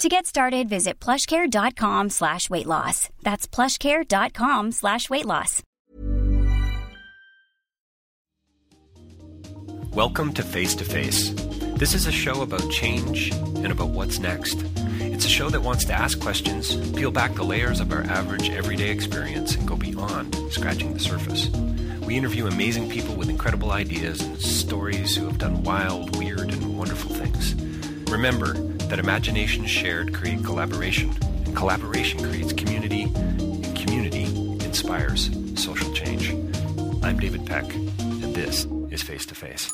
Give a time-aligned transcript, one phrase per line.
[0.00, 3.10] To get started, visit plushcare.com slash weight loss.
[3.22, 5.62] That's plushcare.com slash weight loss.
[9.92, 11.34] Welcome to Face to Face.
[11.76, 14.64] This is a show about change and about what's next.
[15.00, 18.48] It's a show that wants to ask questions, peel back the layers of our average
[18.48, 21.50] everyday experience, and go beyond scratching the surface.
[22.06, 26.78] We interview amazing people with incredible ideas and stories who have done wild, weird, and
[26.78, 27.54] wonderful things.
[28.10, 28.54] Remember
[28.90, 34.24] that imagination shared create collaboration, and collaboration creates community, and community
[34.64, 36.30] inspires social change.
[37.00, 39.70] I'm David Peck, and this is Face to Face.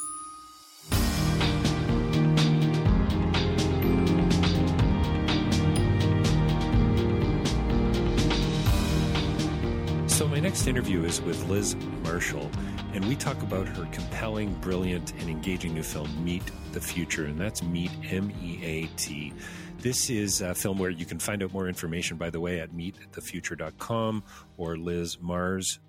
[10.09, 12.50] So, my next interview is with Liz Marshall,
[12.97, 17.38] and we talk about her compelling, brilliant, and engaging new film, Meat the Future, and
[17.38, 19.34] that's Meat, M E A T.
[19.80, 22.72] This is a film where you can find out more information, by the way, at
[22.72, 24.25] meatthefuture.com
[24.56, 24.78] or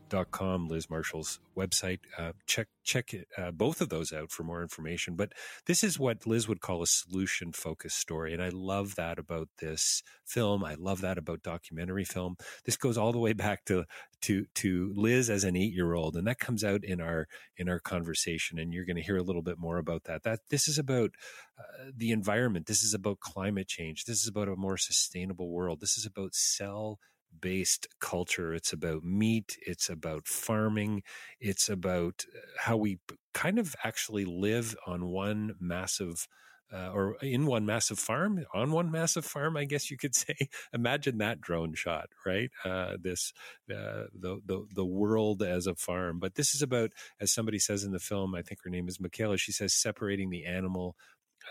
[0.07, 1.99] lizmars.com, Liz Marshall's website.
[2.17, 5.15] Uh, check check uh, both of those out for more information.
[5.15, 5.33] But
[5.65, 8.33] this is what Liz would call a solution focused story.
[8.33, 10.63] And I love that about this film.
[10.63, 12.37] I love that about documentary film.
[12.65, 13.85] This goes all the way back to
[14.21, 17.27] to to Liz as an eight year old, and that comes out in our
[17.57, 18.59] in our conversation.
[18.59, 20.23] And you're going to hear a little bit more about that.
[20.23, 21.11] That this is about
[21.59, 22.67] uh, the environment.
[22.67, 24.05] This is about climate change.
[24.05, 25.79] This is about a more sustainable world.
[25.81, 26.99] This is about cell
[27.41, 28.53] based culture.
[28.53, 29.57] It's about meat.
[29.65, 31.03] It's about farming.
[31.39, 32.99] It's about uh, how we
[33.33, 36.27] kind of actually live on one massive.
[36.69, 40.35] Uh, or in one massive farm, on one massive farm, I guess you could say.
[40.73, 42.49] Imagine that drone shot, right?
[42.65, 43.31] Uh, this
[43.71, 46.19] uh, the the the world as a farm.
[46.19, 48.99] But this is about, as somebody says in the film, I think her name is
[48.99, 49.37] Michaela.
[49.37, 50.97] She says separating the animal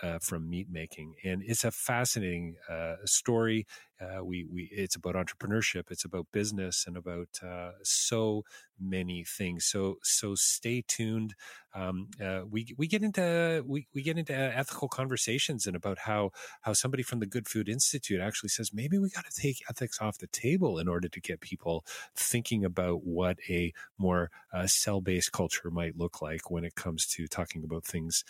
[0.03, 3.67] uh, from meat making, and it's a fascinating uh, story.
[4.01, 8.45] Uh, we we it's about entrepreneurship, it's about business, and about uh, so
[8.81, 9.65] many things.
[9.65, 11.35] So so stay tuned.
[11.75, 16.31] Um, uh, we we get into we, we get into ethical conversations and about how
[16.63, 20.01] how somebody from the Good Food Institute actually says maybe we got to take ethics
[20.01, 25.01] off the table in order to get people thinking about what a more uh, cell
[25.01, 28.25] based culture might look like when it comes to talking about things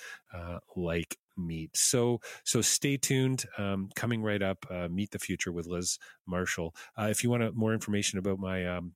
[0.76, 1.76] like meat.
[1.76, 3.44] So so stay tuned.
[3.58, 6.74] Um, coming right up, uh, meat the future with Liz Marshall.
[6.96, 8.92] Uh, if you want more information about my um,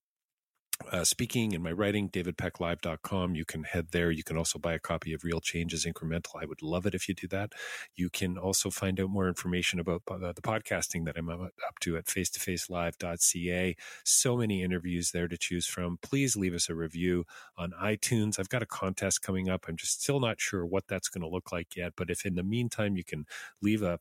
[0.91, 3.35] uh, speaking and my writing, davidpecklive.com.
[3.35, 4.11] You can head there.
[4.11, 6.41] You can also buy a copy of Real Change Is Incremental.
[6.41, 7.53] I would love it if you do that.
[7.95, 11.51] You can also find out more information about uh, the podcasting that I'm up
[11.81, 13.77] to at facetofacelive.ca.
[14.05, 15.99] So many interviews there to choose from.
[16.03, 17.25] Please leave us a review
[17.57, 18.39] on iTunes.
[18.39, 19.67] I've got a contest coming up.
[19.69, 21.93] I'm just still not sure what that's going to look like yet.
[21.97, 23.27] But if in the meantime you can
[23.61, 24.01] leave a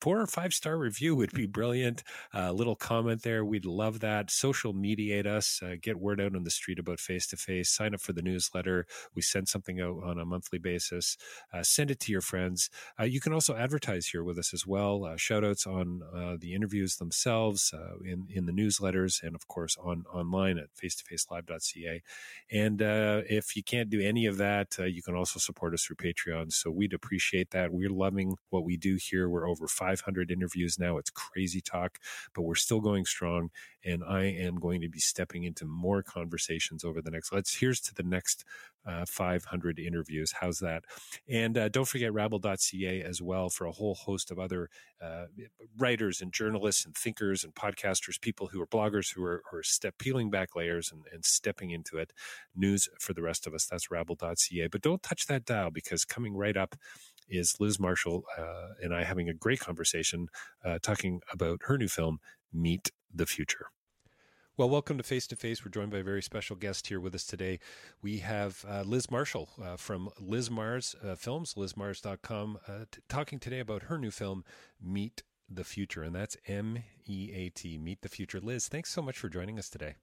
[0.00, 2.02] four or five star review would be brilliant.
[2.32, 3.44] A uh, little comment there.
[3.44, 4.30] We'd love that.
[4.30, 7.94] Social mediate us, uh, get word out on the street about face to face, sign
[7.94, 8.86] up for the newsletter.
[9.14, 11.16] We send something out on a monthly basis.
[11.52, 12.70] Uh, send it to your friends.
[12.98, 15.04] Uh, you can also advertise here with us as well.
[15.04, 17.74] Uh, shout outs on uh, the interviews themselves,
[18.04, 22.02] in, in the newsletters, and of course on online at facetofacelive.ca.
[22.50, 22.80] And
[23.28, 26.52] if you can't do any of that, you can also support us through Patreon.
[26.52, 27.72] So we'd appreciate that.
[27.72, 29.28] We're loving what we do here.
[29.28, 30.98] We're over over 500 interviews now.
[30.98, 31.98] It's crazy talk,
[32.34, 33.50] but we're still going strong.
[33.84, 37.32] And I am going to be stepping into more conversations over the next.
[37.32, 38.44] Let's here's to the next
[38.86, 40.32] uh, 500 interviews.
[40.40, 40.84] How's that?
[41.28, 44.70] And uh, don't forget rabble.ca as well for a whole host of other
[45.00, 45.26] uh,
[45.76, 49.94] writers and journalists and thinkers and podcasters, people who are bloggers who are, are step
[49.98, 52.12] peeling back layers and, and stepping into it.
[52.56, 53.66] News for the rest of us.
[53.66, 54.68] That's rabble.ca.
[54.68, 56.74] But don't touch that dial because coming right up
[57.28, 60.28] is Liz Marshall uh, and I having a great conversation
[60.64, 62.20] uh, talking about her new film,
[62.52, 63.66] Meat the Future.
[64.56, 65.64] Well, welcome to Face to Face.
[65.64, 67.60] We're joined by a very special guest here with us today.
[68.02, 73.38] We have uh, Liz Marshall uh, from Liz Mars uh, Films, lizmars.com, uh, t- talking
[73.38, 74.42] today about her new film,
[74.82, 76.02] Meat the Future.
[76.02, 78.40] And that's M E A T, Meat the Future.
[78.40, 79.94] Liz, thanks so much for joining us today.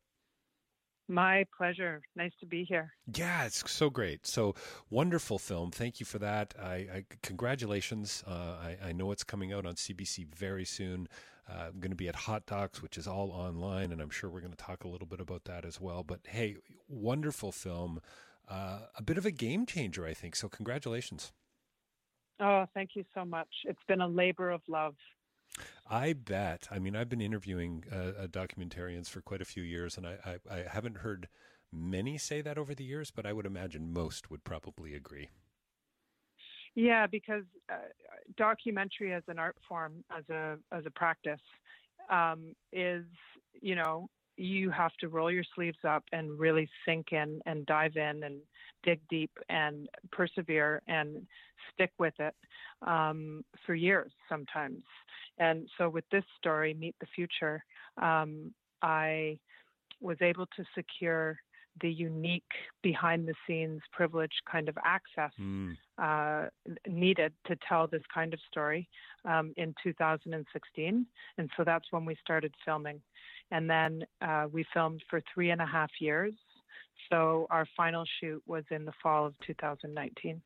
[1.08, 2.02] My pleasure.
[2.16, 2.92] Nice to be here.
[3.14, 4.26] Yeah, it's so great.
[4.26, 4.56] So
[4.90, 5.72] wonderful film.
[5.72, 6.56] Thank you for that.
[6.60, 8.24] I, I congratulations.
[8.26, 11.08] Uh, I, I, know it's coming out on CBC very soon.
[11.48, 14.32] Uh, I'm going to be at Hot Docs, which is all online, and I'm sure
[14.32, 16.02] we're going to talk a little bit about that as well.
[16.02, 16.56] But hey,
[16.88, 18.02] wonderful film.
[18.48, 20.36] Uh, a bit of a game changer, I think.
[20.36, 21.34] So congratulations.
[22.40, 23.48] Oh, thank you so much.
[23.66, 24.96] It's been a labor of love.
[25.90, 26.68] I bet.
[26.72, 30.18] I mean, I've been interviewing uh, uh, documentarians for quite a few years, and I,
[30.26, 31.28] I, I, haven't heard
[31.72, 35.30] many say that over the years, but I would imagine most would probably agree.
[36.74, 37.78] Yeah, because uh,
[38.36, 41.40] documentary as an art form, as a as a practice,
[42.10, 43.06] um, is
[43.62, 47.96] you know you have to roll your sleeves up and really sink in and dive
[47.96, 48.42] in and
[48.86, 51.26] dig deep and persevere and
[51.74, 52.36] stick with it
[52.88, 54.84] um, for years sometimes.
[55.38, 57.64] And so with this story, Meat the Future,
[58.02, 59.38] um, I
[60.00, 61.38] was able to secure
[61.82, 62.44] the unique
[62.82, 65.76] behind the scenes privileged kind of access mm.
[65.98, 66.48] uh,
[66.88, 68.88] needed to tell this kind of story
[69.26, 71.06] um, in 2016.
[71.38, 73.02] And so that's when we started filming.
[73.52, 76.34] And then uh, we filmed for three and a half years.
[77.10, 80.42] So our final shoot was in the fall of 2019.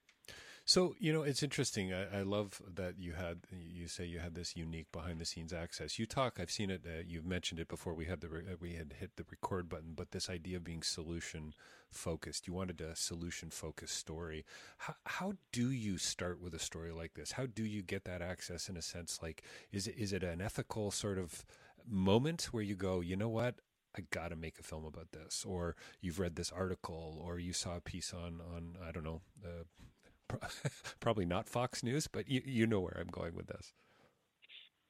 [0.69, 1.95] So you know, it's interesting.
[1.95, 5.51] I, I, love that you had you say you had this unique behind the scenes
[5.51, 5.97] access.
[5.97, 6.37] You talk.
[6.39, 6.83] I've seen it.
[6.85, 7.95] Uh, you've mentioned it before.
[7.95, 10.83] We had the re- we had hit the record button, but this idea of being
[10.83, 11.55] solution
[11.89, 12.45] focused.
[12.45, 14.45] You wanted a solution focused story.
[14.77, 17.31] How, how do you start with a story like this?
[17.31, 19.17] How do you get that access in a sense?
[19.23, 19.41] Like,
[19.71, 21.45] is it is it an ethical sort of
[21.87, 23.55] moment where you go, you know what?
[23.99, 27.53] I got to make a film about this, or you've read this article, or you
[27.53, 30.37] saw a piece on on I don't know, uh,
[30.99, 33.73] probably not Fox News, but you, you know where I'm going with this.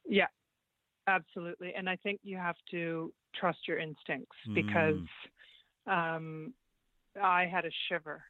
[0.08, 0.28] Yeah,
[1.08, 1.74] absolutely.
[1.76, 5.02] And I think you have to trust your instincts because
[5.88, 6.16] mm.
[6.16, 6.54] um,
[7.22, 8.24] I had a shiver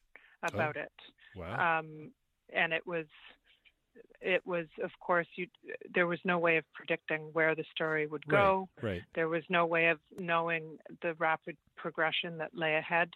[0.43, 0.91] about oh, it.
[1.35, 1.79] Wow.
[1.79, 2.11] Um,
[2.53, 3.05] and it was,
[4.21, 5.47] it was, of course, you.
[5.93, 8.69] There was no way of predicting where the story would go.
[8.81, 8.91] Right.
[8.91, 9.01] right.
[9.15, 13.09] There was no way of knowing the rapid progression that lay ahead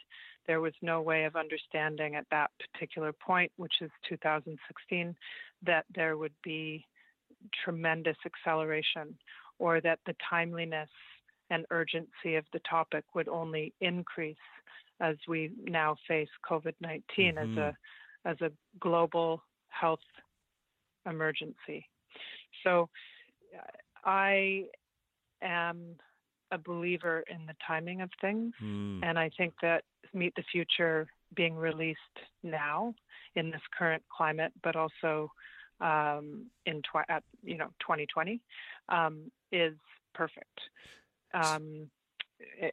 [0.47, 5.15] there was no way of understanding at that particular point, which is 2016,
[5.65, 6.85] that there would be
[7.63, 9.17] tremendous acceleration
[9.59, 10.89] or that the timeliness
[11.49, 14.35] and urgency of the topic would only increase
[14.99, 17.03] as we now face COVID 19
[17.35, 17.37] mm-hmm.
[17.37, 17.77] as a
[18.25, 19.99] as a global health
[21.05, 21.87] emergency.
[22.63, 22.89] So
[24.03, 24.65] I
[25.41, 25.95] am
[26.51, 28.99] a believer in the timing of things, mm.
[29.03, 29.83] and I think that
[30.13, 31.99] Meat the Future being released
[32.43, 32.93] now
[33.35, 35.31] in this current climate, but also
[35.81, 38.39] um, in tw- at, you know 2020
[38.89, 39.73] um, is
[40.13, 40.59] perfect.
[41.33, 41.89] Um,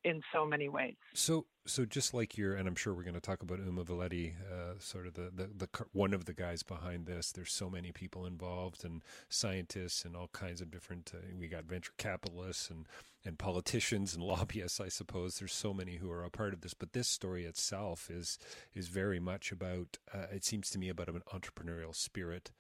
[0.05, 0.97] in so many ways.
[1.15, 4.35] So, so just like you're, and I'm sure we're going to talk about Uma Valeti,
[4.51, 7.33] uh, sort of the, the, the one of the guys behind this.
[7.33, 11.13] There's so many people involved, and scientists, and all kinds of different.
[11.15, 12.87] Uh, we got venture capitalists and
[13.25, 14.81] and politicians and lobbyists.
[14.81, 16.75] I suppose there's so many who are a part of this.
[16.75, 18.39] But this story itself is
[18.75, 19.99] is very much about.
[20.13, 22.51] Uh, it seems to me about an entrepreneurial spirit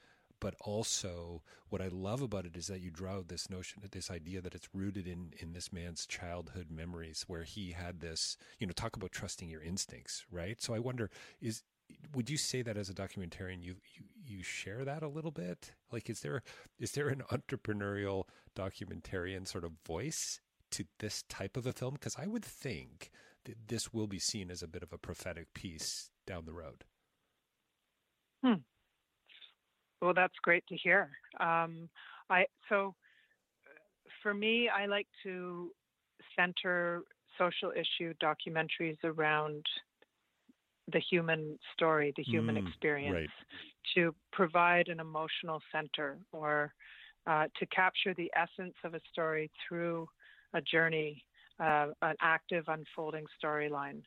[0.41, 4.41] but also what I love about it is that you draw this notion, this idea
[4.41, 8.73] that it's rooted in in this man's childhood memories, where he had this, you know,
[8.73, 10.61] talk about trusting your instincts, right?
[10.61, 11.63] So I wonder, is
[12.15, 15.73] would you say that as a documentarian, you you you share that a little bit?
[15.93, 16.43] Like, is there
[16.79, 18.25] is there an entrepreneurial
[18.57, 20.41] documentarian sort of voice
[20.73, 21.95] to this type of a film?
[21.95, 23.11] Because I would think
[23.45, 26.85] that this will be seen as a bit of a prophetic piece down the road.
[28.43, 28.63] Hmm.
[30.01, 31.11] Well, that's great to hear.
[31.39, 31.89] Um,
[32.29, 32.95] I so
[34.23, 35.71] for me, I like to
[36.37, 37.03] center
[37.39, 39.65] social issue documentaries around
[40.93, 43.29] the human story, the human mm, experience, right.
[43.95, 46.73] to provide an emotional center or
[47.27, 50.09] uh, to capture the essence of a story through
[50.55, 51.25] a journey,
[51.61, 54.03] uh, an active unfolding storyline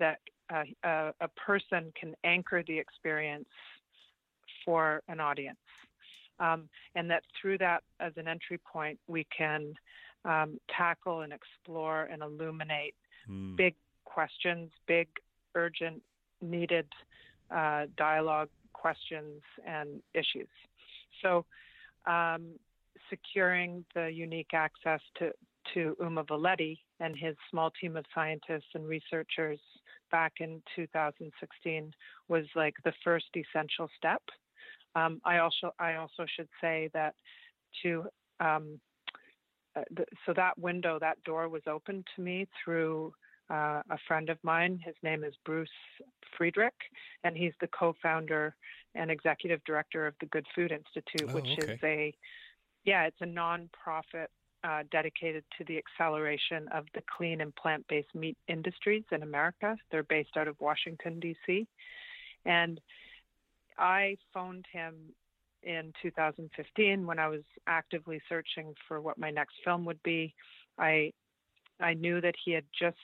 [0.00, 0.18] that
[0.52, 3.48] uh, a person can anchor the experience
[4.64, 5.58] for an audience.
[6.40, 9.74] Um, and that through that, as an entry point, we can
[10.24, 12.94] um, tackle and explore and illuminate
[13.30, 13.56] mm.
[13.56, 15.08] big questions, big,
[15.54, 16.02] urgent,
[16.40, 16.86] needed
[17.54, 20.48] uh, dialogue questions and issues.
[21.22, 21.44] So,
[22.06, 22.58] um,
[23.10, 25.30] securing the unique access to,
[25.74, 29.60] to Uma Valeti and his small team of scientists and researchers
[30.10, 31.92] back in 2016
[32.28, 34.22] was like the first essential step.
[34.94, 37.14] Um, I also I also should say that
[37.82, 38.04] to
[38.40, 38.80] um,
[39.76, 39.82] uh,
[40.26, 43.12] so that window that door was opened to me through
[43.50, 44.80] uh, a friend of mine.
[44.84, 45.68] His name is Bruce
[46.36, 46.74] Friedrich,
[47.24, 48.54] and he's the co-founder
[48.94, 51.72] and executive director of the Good Food Institute, oh, which okay.
[51.72, 52.14] is a
[52.84, 54.26] yeah, it's a nonprofit
[54.62, 59.76] uh, dedicated to the acceleration of the clean and plant based meat industries in America.
[59.90, 61.66] They're based out of Washington, D.C.
[62.44, 62.80] And
[63.78, 64.94] I phoned him
[65.62, 70.34] in 2015 when I was actively searching for what my next film would be.
[70.78, 71.12] I
[71.80, 72.96] I knew that he had just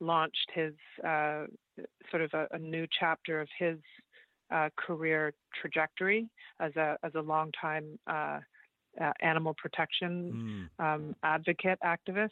[0.00, 0.72] launched his
[1.04, 1.46] uh,
[2.10, 3.78] sort of a, a, new chapter of his
[4.50, 6.28] uh, career trajectory
[6.60, 8.40] as a as a longtime uh,
[9.00, 10.84] uh, animal protection mm.
[10.84, 12.30] um, advocate activist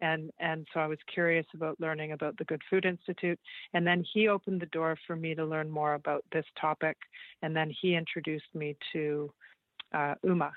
[0.00, 3.38] and and so I was curious about learning about the Good Food Institute
[3.74, 6.96] and then he opened the door for me to learn more about this topic
[7.42, 9.30] and then he introduced me to
[9.94, 10.52] uh, UMA.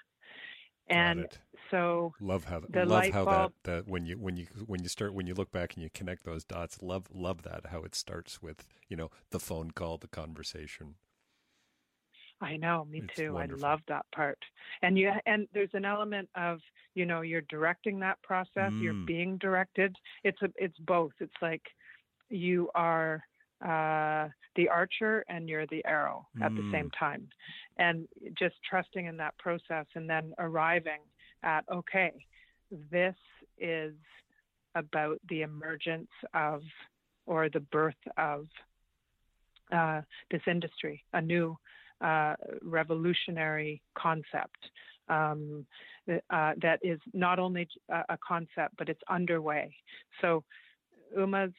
[0.89, 1.27] And
[1.69, 4.89] so love how the love how bulb, that, that when you when you when you
[4.89, 7.93] start when you look back and you connect those dots love love that how it
[7.93, 10.96] starts with you know the phone call the conversation
[12.41, 13.34] I know, me it's too.
[13.34, 13.65] Wonderful.
[13.65, 14.39] I love that part.
[14.81, 16.60] And you and there's an element of,
[16.96, 18.81] you know, you're directing that process, mm.
[18.81, 19.96] you're being directed.
[20.24, 21.12] It's a it's both.
[21.19, 21.63] It's like
[22.29, 23.24] you are
[23.63, 26.58] uh, the archer and you're the arrow at mm.
[26.58, 27.27] the same time.
[27.77, 31.01] And just trusting in that process and then arriving
[31.43, 32.13] at okay,
[32.91, 33.15] this
[33.58, 33.93] is
[34.75, 36.62] about the emergence of
[37.25, 38.48] or the birth of
[39.72, 41.58] uh, this industry, a new
[42.01, 44.57] uh, revolutionary concept
[45.09, 45.65] um,
[46.29, 49.75] uh, that is not only a concept, but it's underway.
[50.21, 50.43] So,
[51.17, 51.51] Uma's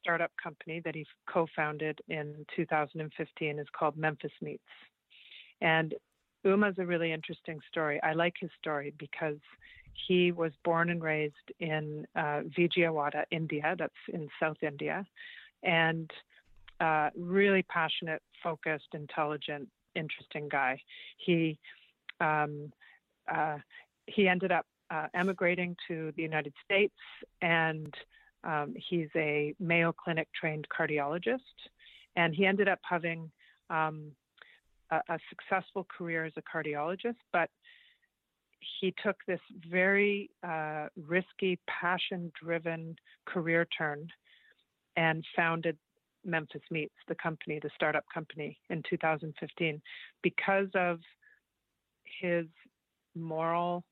[0.00, 4.62] startup company that he co founded in 2015 is called Memphis Meats.
[5.60, 5.94] And
[6.44, 8.00] Uma's a really interesting story.
[8.02, 9.38] I like his story because
[10.06, 15.04] he was born and raised in uh, Vijayawada, India, that's in South India,
[15.62, 16.10] and
[16.80, 20.80] uh, really passionate, focused, intelligent, interesting guy.
[21.16, 21.58] He
[22.20, 22.72] um,
[23.32, 23.58] uh,
[24.06, 26.94] he ended up uh, emigrating to the United States,
[27.42, 27.92] and
[28.44, 31.56] um, he's a Mayo Clinic trained cardiologist.
[32.14, 33.30] And he ended up having
[33.68, 34.12] um,
[34.90, 37.50] a, a successful career as a cardiologist, but
[38.80, 44.08] he took this very uh, risky, passion driven career turn
[44.96, 45.76] and founded
[46.26, 49.80] Memphis Meats, the company, the startup company, in 2015,
[50.22, 50.98] because of
[52.20, 52.46] his
[53.14, 53.84] moral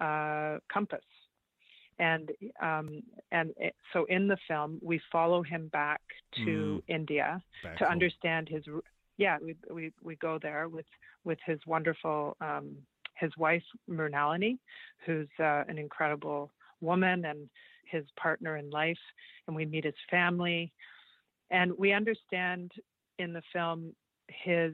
[0.00, 1.00] uh, compass.
[2.00, 2.30] And
[2.62, 6.00] um, and it, so in the film, we follow him back
[6.36, 6.82] to mm.
[6.86, 7.92] India back to home.
[7.92, 8.62] understand his.
[9.16, 10.86] Yeah, we, we we go there with
[11.24, 12.76] with his wonderful um,
[13.16, 14.58] his wife Mrinalini,
[15.04, 17.48] who's uh, an incredible woman and
[17.90, 18.98] his partner in life,
[19.46, 20.72] and we meet his family.
[21.50, 22.72] And we understand
[23.18, 23.94] in the film
[24.28, 24.72] his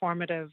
[0.00, 0.50] formative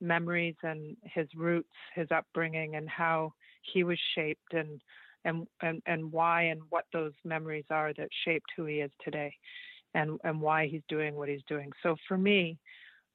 [0.00, 3.32] memories and his roots, his upbringing, and how
[3.72, 4.80] he was shaped and
[5.24, 9.32] and and, and why and what those memories are that shaped who he is today
[9.94, 11.70] and and why he's doing what he's doing.
[11.82, 12.58] So for me,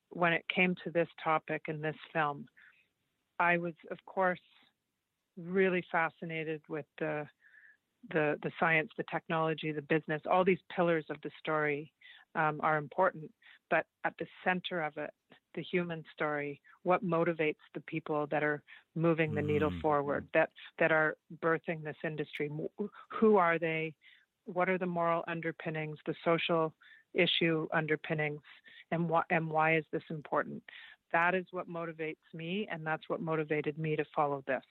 [0.09, 2.45] when it came to this topic in this film,
[3.39, 4.39] I was of course
[5.37, 7.27] really fascinated with the
[8.11, 11.91] the the science, the technology, the business, all these pillars of the story
[12.35, 13.29] um, are important.
[13.69, 15.11] But at the center of it,
[15.55, 18.61] the human story, what motivates the people that are
[18.95, 19.81] moving the needle mm.
[19.81, 22.49] forward, that that are birthing this industry?
[23.19, 23.93] Who are they?
[24.45, 26.73] What are the moral underpinnings, the social
[27.13, 28.41] issue underpinnings,
[28.91, 30.61] and what and why is this important?
[31.13, 34.63] That is what motivates me, and that's what motivated me to follow this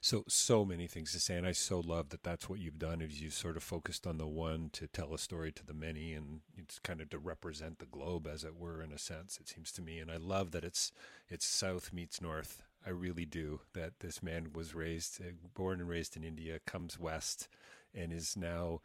[0.00, 3.02] so so many things to say and i so love that that's what you've done
[3.02, 6.14] is you sort of focused on the one to tell a story to the many
[6.14, 9.48] and it's kind of to represent the globe as it were in a sense it
[9.48, 9.98] seems to me.
[9.98, 10.92] And i love that it's
[11.28, 12.62] it's south meets north.
[12.84, 16.98] I really do that this man was raised uh, born and raised in india comes
[16.98, 17.48] west
[17.94, 18.80] and is now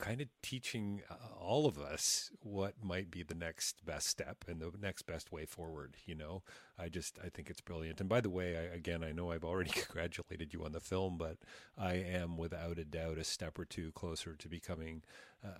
[0.00, 4.60] kind of teaching uh, all of us what might be the next best step and
[4.60, 5.96] the next best way forward.
[6.06, 6.42] You know,
[6.78, 8.00] I just I think it's brilliant.
[8.00, 11.18] And by the way, I, again, I know I've already congratulated you on the film,
[11.18, 11.36] but
[11.78, 15.02] I am without a doubt a step or two closer to becoming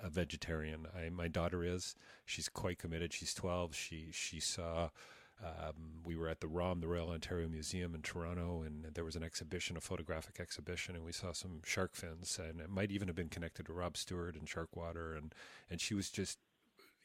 [0.02, 0.86] a vegetarian.
[0.96, 1.94] I, my daughter is.
[2.24, 3.12] She's quite committed.
[3.12, 3.74] She's twelve.
[3.74, 4.90] She she saw
[5.42, 9.16] um, we were at the ROM, the Royal Ontario Museum in Toronto, and there was
[9.16, 13.08] an exhibition, a photographic exhibition, and we saw some shark fins, and it might even
[13.08, 15.34] have been connected to Rob Stewart and Sharkwater, and
[15.70, 16.38] and she was just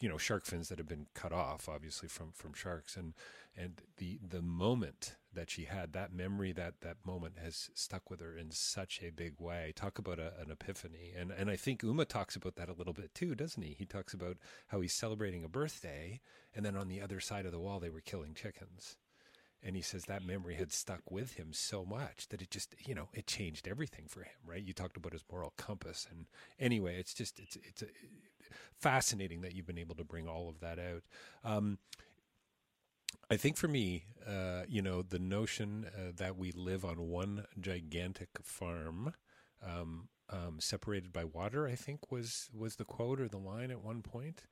[0.02, 3.14] you know shark fins that have been cut off obviously from from sharks and
[3.56, 8.20] and the the moment that she had that memory that that moment has stuck with
[8.20, 9.74] her in such a big way.
[9.76, 11.14] Talk about a, an epiphany.
[11.18, 13.76] And and I think Uma talks about that a little bit too doesn't he?
[13.78, 14.38] He talks about
[14.68, 16.20] how he's celebrating a birthday
[16.56, 18.98] and then on the other side of the wall they were killing chickens.
[19.64, 22.96] And he says that memory had stuck with him so much that it just you
[22.96, 24.64] know it changed everything for him right?
[24.64, 26.08] You talked about his moral compass.
[26.10, 26.26] And
[26.60, 27.88] anyway it's just it's it's a,
[28.80, 31.04] fascinating that you've been able to bring all of that out.
[31.44, 31.80] Um,
[33.30, 37.46] I think for me, uh, you know, the notion uh, that we live on one
[37.60, 39.14] gigantic farm,
[39.66, 43.84] um, um, separated by water, I think was was the quote or the line at
[43.84, 44.44] one point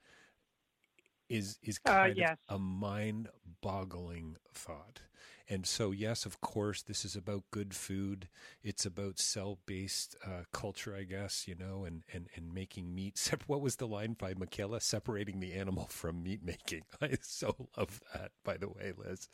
[1.33, 2.37] is is uh, kind uh, yes.
[2.47, 5.01] of a mind-boggling thought.
[5.49, 8.29] And so, yes, of course, this is about good food.
[8.63, 13.19] It's about cell-based uh, culture, I guess, you know, and, and, and making meat.
[13.47, 14.79] What was the line by Michaela?
[14.79, 16.83] Separating the animal from meat making.
[17.01, 19.27] I so love that, by the way, Liz.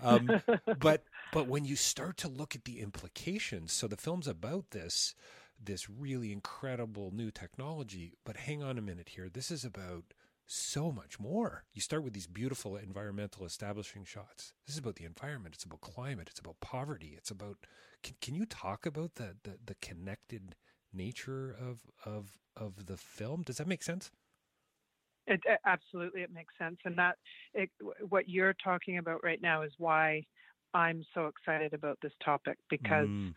[0.00, 0.40] Um,
[0.78, 1.02] but
[1.32, 5.14] but when you start to look at the implications, so the film's about this
[5.62, 8.14] this really incredible new technology.
[8.24, 9.28] But hang on a minute here.
[9.28, 10.14] This is about
[10.48, 11.64] so much more.
[11.74, 14.54] You start with these beautiful environmental establishing shots.
[14.66, 15.54] This is about the environment.
[15.54, 16.28] It's about climate.
[16.30, 17.14] It's about poverty.
[17.16, 17.58] It's about.
[18.02, 20.56] Can, can you talk about the, the, the connected
[20.92, 23.42] nature of of of the film?
[23.42, 24.10] Does that make sense?
[25.26, 26.78] It, absolutely, it makes sense.
[26.86, 27.16] And that
[27.52, 27.68] it,
[28.08, 30.22] what you're talking about right now is why
[30.72, 33.34] I'm so excited about this topic because mm.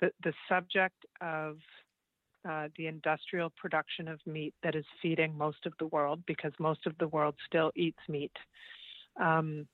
[0.00, 1.58] the the subject of
[2.48, 6.86] uh, the industrial production of meat that is feeding most of the world because most
[6.86, 8.32] of the world still eats meat.
[9.20, 9.66] Um,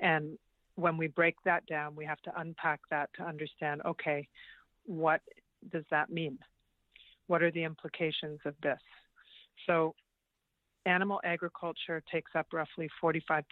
[0.00, 0.38] and
[0.76, 4.26] when we break that down, we have to unpack that to understand okay,
[4.86, 5.20] what
[5.70, 6.38] does that mean?
[7.26, 8.80] What are the implications of this?
[9.66, 9.94] So,
[10.86, 13.44] animal agriculture takes up roughly 45%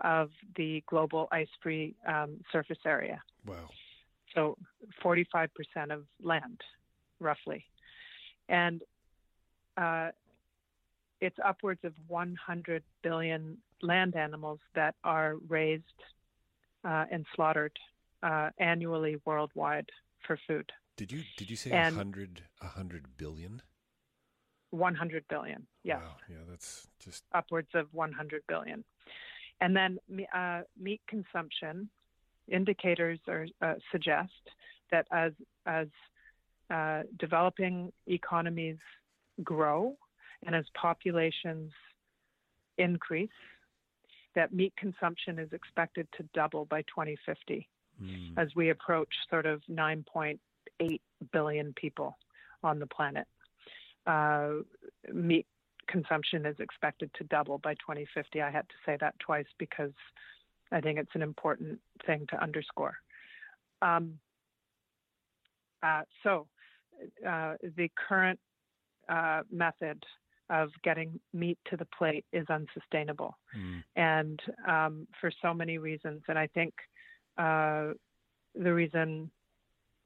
[0.00, 3.22] of the global ice free um, surface area.
[3.46, 3.68] Wow.
[4.34, 4.58] So,
[5.02, 5.48] 45%
[5.90, 6.60] of land
[7.20, 7.64] roughly.
[8.48, 8.82] And
[9.76, 10.08] uh,
[11.20, 15.84] it's upwards of 100 billion land animals that are raised
[16.84, 17.76] uh, and slaughtered
[18.22, 19.88] uh, annually worldwide
[20.26, 20.70] for food.
[20.96, 23.62] Did you did you say a hundred a hundred billion?
[24.70, 25.66] 100 billion.
[25.82, 25.98] Yeah.
[25.98, 26.16] Wow.
[26.28, 28.84] Yeah, that's just upwards of 100 billion.
[29.60, 29.98] And then
[30.34, 31.88] uh, meat consumption
[32.48, 34.32] indicators are, uh, suggest
[34.90, 35.32] that as
[35.66, 35.88] as
[36.70, 38.78] uh, developing economies
[39.42, 39.96] grow
[40.46, 41.72] and as populations
[42.76, 43.30] increase,
[44.34, 47.68] that meat consumption is expected to double by 2050
[48.02, 48.32] mm.
[48.36, 50.38] as we approach sort of 9.8
[51.32, 52.16] billion people
[52.62, 53.26] on the planet.
[54.06, 54.50] Uh,
[55.12, 55.46] meat
[55.88, 58.40] consumption is expected to double by 2050.
[58.40, 59.92] I had to say that twice because
[60.70, 62.96] I think it's an important thing to underscore.
[63.82, 64.18] Um,
[65.82, 66.46] uh, so,
[67.26, 68.38] uh, the current
[69.08, 70.02] uh, method
[70.50, 73.82] of getting meat to the plate is unsustainable, mm.
[73.96, 76.22] and um, for so many reasons.
[76.28, 76.72] And I think
[77.36, 77.88] uh,
[78.54, 79.30] the reason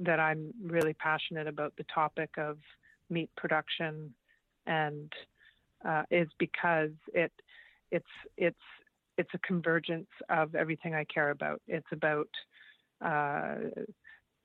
[0.00, 2.58] that I'm really passionate about the topic of
[3.08, 4.12] meat production
[4.66, 5.12] and
[5.84, 7.32] uh, is because it
[7.90, 8.04] it's
[8.36, 8.56] it's
[9.18, 11.60] it's a convergence of everything I care about.
[11.68, 12.28] It's about
[13.00, 13.56] uh,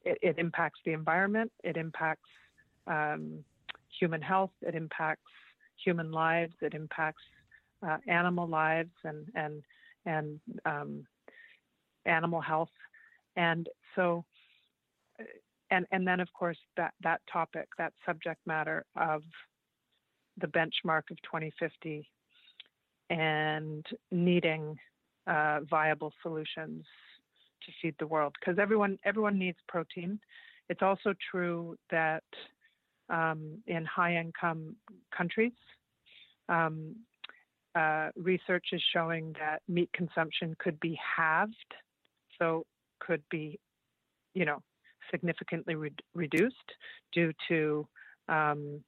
[0.08, 2.30] it, it impacts the environment, it impacts
[2.88, 3.44] um,
[4.00, 5.32] human health, it impacts
[5.84, 7.24] human lives, it impacts
[7.86, 9.64] uh, animal lives and and
[10.06, 11.06] and um,
[12.06, 12.72] animal health,
[13.36, 14.24] and so
[15.70, 19.24] and and then of course that that topic, that subject matter of
[20.40, 22.08] the benchmark of 2050
[23.10, 24.78] and needing
[25.26, 26.86] uh, viable solutions
[27.68, 30.20] to feed the world because everyone everyone needs protein.
[30.70, 32.24] It's also true that
[33.10, 34.76] um, in high income
[35.16, 35.54] countries,
[36.50, 36.96] um,
[37.76, 41.74] uh, research is showing that meat consumption could be halved,
[42.40, 42.66] so
[43.00, 43.60] could be,
[44.34, 44.62] you know,
[45.12, 46.56] significantly re- reduced
[47.14, 47.88] due to
[48.28, 48.82] um,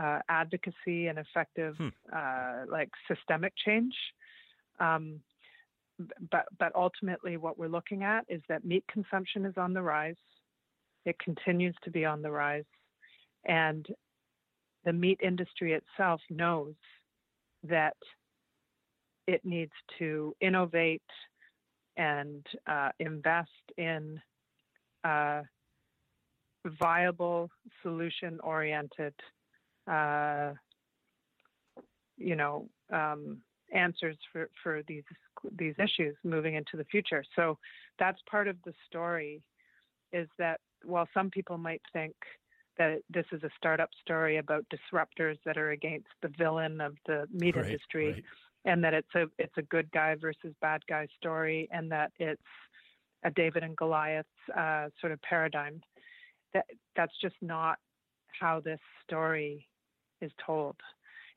[0.00, 1.88] uh, advocacy and effective, hmm.
[2.12, 3.94] uh, like systemic change.
[4.80, 5.20] Um,
[6.30, 10.16] but but ultimately, what we're looking at is that meat consumption is on the rise.
[11.04, 12.64] It continues to be on the rise,
[13.44, 13.86] and
[14.84, 16.74] the meat industry itself knows
[17.64, 17.96] that
[19.26, 21.02] it needs to innovate
[21.96, 24.20] and uh, invest in
[25.04, 25.42] uh,
[26.80, 27.50] viable,
[27.82, 29.14] solution-oriented,
[29.90, 30.52] uh,
[32.16, 33.38] you know, um,
[33.72, 35.04] answers for, for these
[35.58, 37.24] these issues moving into the future.
[37.34, 37.58] So
[37.98, 39.42] that's part of the story,
[40.12, 42.14] is that while some people might think
[42.78, 47.26] that this is a startup story about disruptors that are against the villain of the
[47.32, 48.24] meat right, industry, right.
[48.64, 52.40] and that it's a it's a good guy versus bad guy story, and that it's
[53.24, 55.80] a David and Goliath uh, sort of paradigm.
[56.54, 57.78] That that's just not
[58.40, 59.66] how this story
[60.20, 60.76] is told,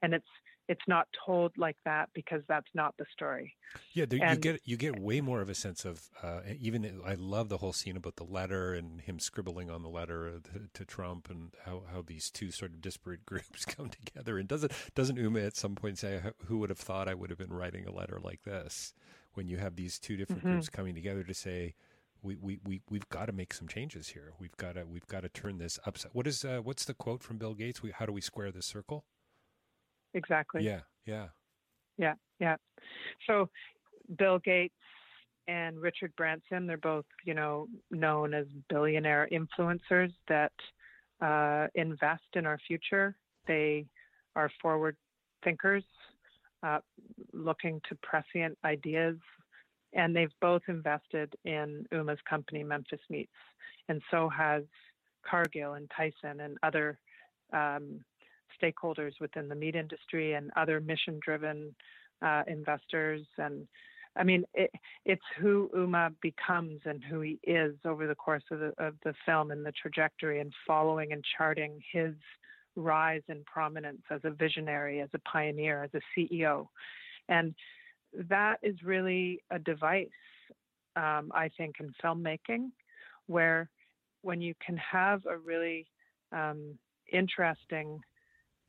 [0.02, 0.26] and it's
[0.67, 3.56] it's not told like that because that's not the story.
[3.93, 7.01] Yeah, there, you get you get way more of a sense of uh, even.
[7.06, 10.62] I love the whole scene about the letter and him scribbling on the letter to,
[10.73, 14.38] to, Trump and how, how these two sort of disparate groups come together.
[14.38, 17.39] And doesn't doesn't Uma at some point say, "Who would have thought I would have
[17.39, 18.93] been writing a letter like this?"
[19.34, 20.54] When you have these two different mm-hmm.
[20.54, 21.75] groups coming together to say.
[22.21, 24.34] We, we, we, we've got to make some changes here.
[24.39, 26.12] We've got to we've got to turn this upside.
[26.13, 27.84] What is uh, what's the quote from Bill Gates?
[27.84, 29.06] We, how do we square this circle?
[30.15, 30.63] Exactly.
[30.63, 31.28] Yeah, yeah.
[31.97, 32.56] Yeah, yeah.
[33.28, 33.49] So
[34.17, 34.73] Bill Gates
[35.47, 40.51] and Richard Branson, they're both, you know, known as billionaire influencers that
[41.21, 43.15] uh, invest in our future.
[43.47, 43.86] They
[44.36, 44.97] are forward
[45.43, 45.84] thinkers,
[46.63, 46.80] uh,
[47.32, 49.17] looking to prescient ideas,
[49.93, 53.32] and they've both invested in Uma's company, Memphis Meats,
[53.88, 54.63] and so has
[55.30, 56.99] Cargill and Tyson and other
[57.54, 58.04] um,
[58.62, 61.76] stakeholders within the meat industry and other mission driven
[62.22, 63.26] uh, investors.
[63.38, 63.68] And
[64.15, 64.72] I mean, it,
[65.06, 69.13] it's who Uma becomes and who he is over the course of the, of the
[69.26, 72.13] film and the trajectory and following and charting his
[72.76, 76.68] rise in prominence as a visionary, as a pioneer, as a CEO.
[77.30, 77.56] And
[78.30, 80.08] that is really a device,
[80.96, 82.70] um, I think, in filmmaking,
[83.28, 83.70] where
[84.22, 85.88] when you can have a really
[86.32, 86.78] um,
[87.12, 88.00] interesting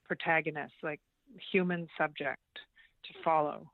[0.06, 1.00] protagonist, like
[1.52, 2.40] human subject
[3.04, 3.70] to follow.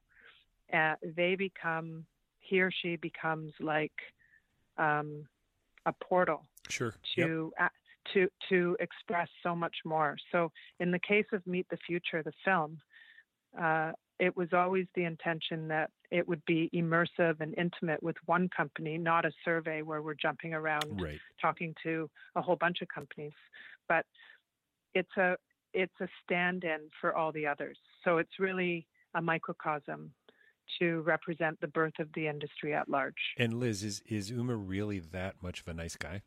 [0.72, 2.04] Uh, they become,
[2.40, 3.92] he or she becomes like
[4.78, 5.26] um,
[5.86, 6.94] a portal sure.
[7.16, 7.66] to yep.
[7.66, 7.68] uh,
[8.12, 10.16] to to express so much more.
[10.32, 12.78] So in the case of Meat the Future, the film,
[13.60, 18.48] uh, it was always the intention that it would be immersive and intimate with one
[18.56, 21.18] company, not a survey where we're jumping around right.
[21.40, 23.32] talking to a whole bunch of companies.
[23.88, 24.06] But
[24.94, 25.36] it's a
[25.74, 27.78] it's a stand-in for all the others.
[28.04, 30.12] So it's really a microcosm
[30.78, 33.14] to represent the birth of the industry at large.
[33.36, 36.22] And Liz, is is Uma really that much of a nice guy?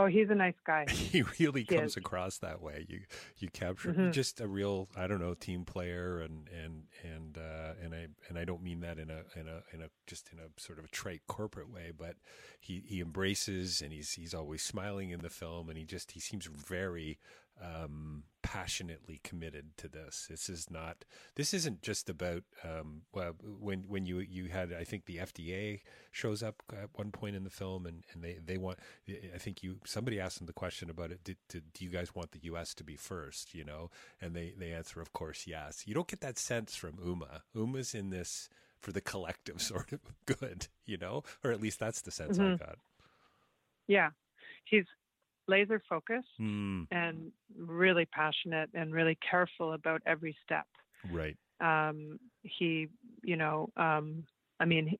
[0.00, 0.86] Oh, he's a nice guy.
[0.90, 1.96] he really he comes is.
[1.96, 2.86] across that way.
[2.88, 3.00] You
[3.38, 4.10] you capture mm-hmm.
[4.12, 8.38] just a real I don't know team player and and and uh, and I and
[8.38, 10.86] I don't mean that in a in a in a just in a sort of
[10.86, 12.16] a trite corporate way, but
[12.58, 16.20] he he embraces and he's he's always smiling in the film and he just he
[16.20, 17.18] seems very
[17.62, 20.26] um, passionately committed to this.
[20.28, 21.04] This is not.
[21.36, 22.42] This isn't just about.
[22.64, 27.10] Um, well, when when you you had, I think the FDA shows up at one
[27.10, 28.78] point in the film, and, and they they want.
[29.08, 31.24] I think you somebody asked them the question about it.
[31.24, 32.74] Did, did, do you guys want the U.S.
[32.74, 33.54] to be first?
[33.54, 35.86] You know, and they they answer, of course, yes.
[35.86, 37.42] You don't get that sense from Uma.
[37.54, 38.48] Uma's in this
[38.80, 42.54] for the collective sort of good, you know, or at least that's the sense mm-hmm.
[42.54, 42.78] I got.
[43.86, 44.10] Yeah,
[44.64, 44.86] he's
[45.50, 46.86] laser focused mm.
[46.90, 50.66] and really passionate and really careful about every step.
[51.12, 51.36] Right.
[51.60, 52.88] Um, he,
[53.22, 54.24] you know, um,
[54.58, 54.96] I mean,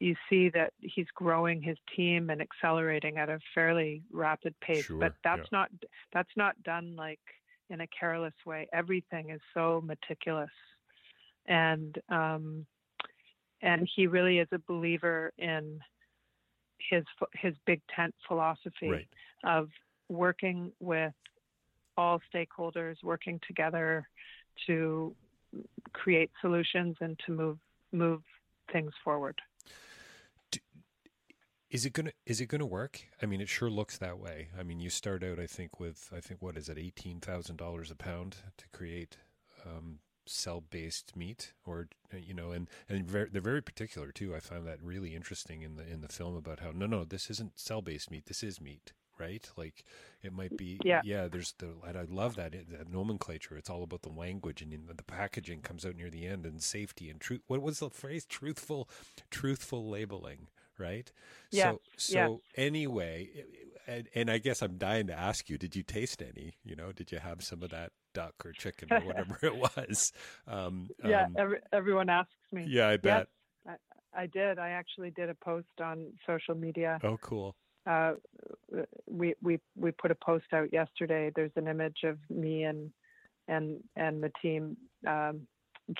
[0.00, 4.98] you see that he's growing his team and accelerating at a fairly rapid pace, sure,
[4.98, 5.58] but that's yeah.
[5.58, 5.70] not
[6.12, 7.20] that's not done like
[7.68, 8.68] in a careless way.
[8.72, 10.50] Everything is so meticulous,
[11.46, 12.66] and um,
[13.62, 15.78] and he really is a believer in
[16.88, 19.08] his his big tent philosophy right.
[19.44, 19.68] of
[20.08, 21.12] working with
[21.96, 24.06] all stakeholders, working together
[24.66, 25.14] to
[25.92, 27.58] create solutions and to move
[27.92, 28.22] move
[28.72, 29.40] things forward.
[31.70, 33.02] Is it gonna is it gonna work?
[33.20, 34.48] I mean, it sure looks that way.
[34.58, 37.56] I mean, you start out, I think, with I think what is it, eighteen thousand
[37.56, 39.18] dollars a pound to create
[39.64, 44.34] um, cell based meat or uh, you know and and very, they're very particular too
[44.34, 47.30] i found that really interesting in the in the film about how no no this
[47.30, 49.84] isn't cell based meat this is meat right like
[50.22, 53.82] it might be yeah yeah there's the and i love that, that nomenclature it's all
[53.82, 57.40] about the language and the packaging comes out near the end and safety and truth
[57.46, 58.88] what was the phrase truthful
[59.30, 61.12] truthful labeling right
[61.50, 61.70] yeah.
[61.70, 62.64] so so yeah.
[62.64, 63.30] anyway
[63.86, 66.54] and, and I guess I'm dying to ask you: Did you taste any?
[66.64, 70.12] You know, did you have some of that duck or chicken or whatever it was?
[70.48, 72.66] Um, yeah, um, every, everyone asks me.
[72.68, 73.28] Yeah, I bet.
[73.66, 73.76] Yes,
[74.14, 74.58] I, I, did.
[74.58, 76.98] I actually did a post on social media.
[77.04, 77.54] Oh, cool.
[77.86, 78.14] Uh,
[79.08, 81.30] we we we put a post out yesterday.
[81.34, 82.90] There's an image of me and
[83.46, 84.76] and and the team,
[85.06, 85.46] um,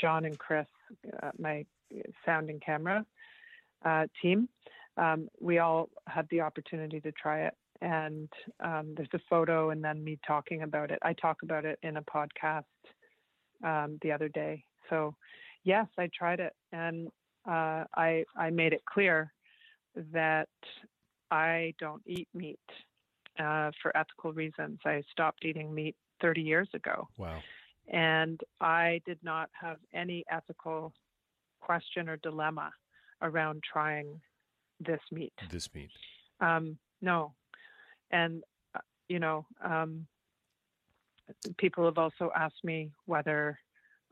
[0.00, 0.66] John and Chris,
[1.22, 1.64] uh, my
[2.24, 3.06] sound and camera
[3.84, 4.48] uh, team.
[4.96, 8.28] Um, we all had the opportunity to try it, and
[8.64, 10.98] um, there's a photo and then me talking about it.
[11.02, 12.64] I talk about it in a podcast
[13.64, 14.64] um, the other day.
[14.90, 15.14] So,
[15.64, 17.08] yes, I tried it, and
[17.48, 19.32] uh, I I made it clear
[20.12, 20.48] that
[21.30, 22.58] I don't eat meat
[23.38, 24.78] uh, for ethical reasons.
[24.84, 27.08] I stopped eating meat 30 years ago.
[27.16, 27.40] Wow.
[27.88, 30.92] And I did not have any ethical
[31.60, 32.70] question or dilemma
[33.22, 34.20] around trying
[34.80, 35.32] this meat.
[35.50, 35.90] This meat.
[36.40, 37.32] Um, no.
[38.10, 38.42] And,
[38.74, 40.06] uh, you know, um,
[41.58, 43.58] people have also asked me whether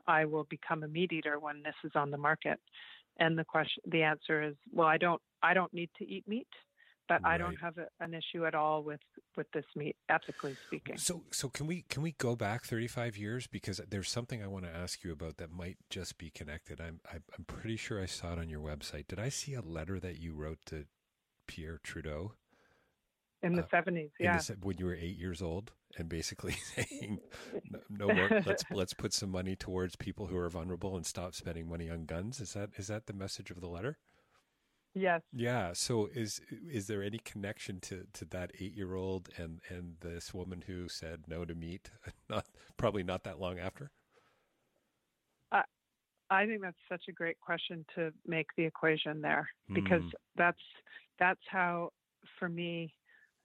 [0.07, 2.59] I will become a meat eater when this is on the market.
[3.17, 6.47] And the question, the answer is, well, I don't, I don't need to eat meat
[7.07, 7.35] but right.
[7.35, 8.99] I don't have a, an issue at all with
[9.35, 10.97] with this meat, ethically speaking.
[10.97, 14.65] So, so can we can we go back 35 years because there's something I want
[14.65, 16.81] to ask you about that might just be connected.
[16.81, 19.07] I'm I'm pretty sure I saw it on your website.
[19.07, 20.85] Did I see a letter that you wrote to
[21.47, 22.33] Pierre Trudeau?
[23.45, 24.37] In the uh, 70s, yeah.
[24.37, 27.19] The, when you were eight years old, and basically saying,
[27.89, 28.41] no, no more.
[28.45, 32.05] let's let's put some money towards people who are vulnerable and stop spending money on
[32.05, 32.41] guns.
[32.41, 33.97] Is that is that the message of the letter?
[34.93, 35.21] Yes.
[35.33, 35.73] Yeah.
[35.73, 40.33] So is is there any connection to, to that eight year old and, and this
[40.33, 41.91] woman who said no to meat?
[42.29, 42.45] Not
[42.77, 43.91] probably not that long after.
[45.51, 45.61] Uh,
[46.29, 50.11] I think that's such a great question to make the equation there because mm.
[50.35, 50.61] that's
[51.19, 51.91] that's how
[52.39, 52.93] for me,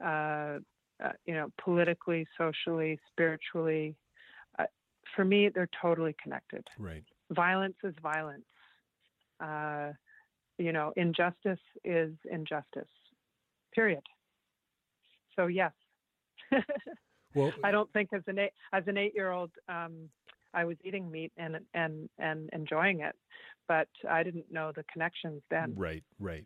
[0.04, 0.58] uh,
[1.02, 3.94] uh, you know, politically, socially, spiritually,
[4.58, 4.64] uh,
[5.16, 6.66] for me they're totally connected.
[6.78, 7.04] Right.
[7.30, 8.44] Violence is violence
[9.40, 9.92] uh,
[10.58, 12.88] you know, injustice is injustice.
[13.74, 14.02] Period.
[15.36, 15.72] So yes.
[17.34, 20.08] well, I don't think as an eight, as an eight year old, um,
[20.52, 23.14] I was eating meat and and and enjoying it,
[23.68, 25.74] but I didn't know the connections then.
[25.76, 26.44] Right, right.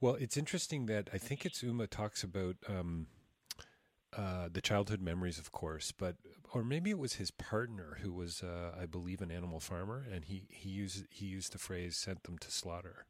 [0.00, 3.06] Well, it's interesting that I think it's Uma talks about um,
[4.16, 6.16] uh, the childhood memories, of course, but
[6.52, 10.24] or maybe it was his partner who was, uh, I believe, an animal farmer, and
[10.24, 13.06] he he used he used the phrase "sent them to slaughter."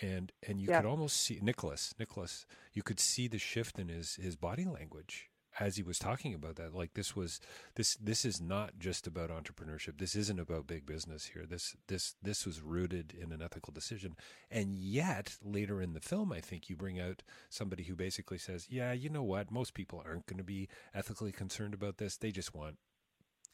[0.00, 0.80] and and you yeah.
[0.80, 1.94] could almost see Nicholas.
[1.98, 6.34] Nicholas, you could see the shift in his his body language as he was talking
[6.34, 6.74] about that.
[6.74, 7.40] Like this was
[7.74, 9.98] this this is not just about entrepreneurship.
[9.98, 11.46] This isn't about big business here.
[11.46, 14.16] This this this was rooted in an ethical decision.
[14.50, 18.66] And yet later in the film, I think you bring out somebody who basically says,
[18.70, 19.50] "Yeah, you know what?
[19.50, 22.16] Most people aren't going to be ethically concerned about this.
[22.16, 22.76] They just want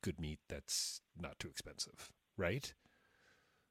[0.02, 2.72] good meat that's not too expensive." Right?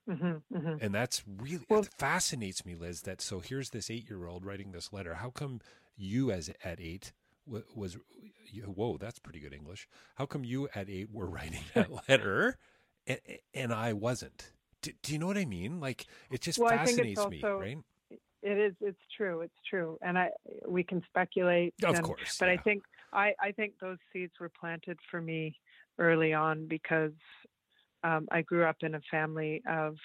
[0.10, 0.84] Mm-hmm, mm-hmm.
[0.84, 3.02] And that's really well, fascinates me, Liz.
[3.02, 5.15] That so here's this eight year old writing this letter.
[5.15, 5.62] How come
[5.96, 7.13] you, as at eight,
[7.76, 7.98] was
[8.65, 8.97] whoa?
[8.97, 9.88] That's pretty good English.
[10.15, 12.58] How come you at eight were writing that letter,
[13.08, 13.19] and,
[13.54, 14.51] and I wasn't?
[14.82, 15.80] Do, do, you know what I mean?
[15.80, 17.77] Like it just well, fascinates also, me, right?
[18.43, 18.73] It is.
[18.82, 19.41] It's true.
[19.41, 19.97] It's true.
[20.01, 20.30] And I
[20.67, 21.73] we can speculate.
[21.84, 22.38] Of and, course.
[22.39, 22.54] But yeah.
[22.54, 25.56] I think I I think those seeds were planted for me
[25.99, 27.12] early on because
[28.04, 29.95] um, I grew up in a family of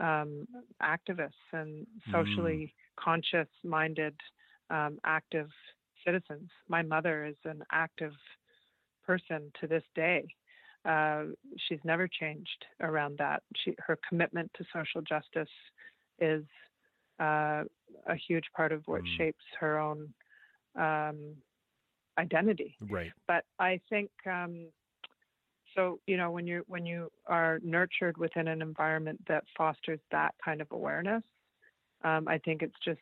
[0.00, 0.46] um,
[0.82, 3.02] activists and socially mm.
[3.02, 4.14] conscious minded,
[4.70, 5.50] um, active
[6.08, 6.50] citizens.
[6.68, 8.12] My mother is an active
[9.06, 10.26] person to this day.
[10.84, 11.24] Uh,
[11.68, 13.42] she's never changed around that.
[13.56, 15.52] She, her commitment to social justice
[16.18, 16.44] is
[17.20, 17.64] uh,
[18.06, 19.16] a huge part of what mm.
[19.16, 20.08] shapes her own
[20.76, 21.34] um,
[22.18, 22.76] identity.
[22.88, 23.10] Right.
[23.26, 24.68] But I think um,
[25.74, 30.34] so you know when you when you are nurtured within an environment that fosters that
[30.44, 31.22] kind of awareness
[32.04, 33.00] um, i think it's just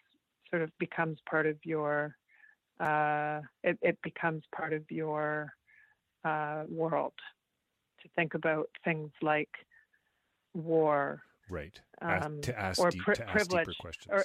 [0.51, 2.17] sort of becomes part of your
[2.81, 5.53] uh, it, it, becomes part of your
[6.25, 7.15] uh, world
[8.03, 9.51] to think about things like
[10.55, 11.81] war right.
[12.03, 14.07] Um, to ask, or deep, pri- to ask privilege deeper questions.
[14.11, 14.25] or,